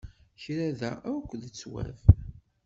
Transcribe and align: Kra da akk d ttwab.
Kra 0.41 0.67
da 0.79 0.91
akk 1.13 1.29
d 1.41 1.43
ttwab. 1.47 1.97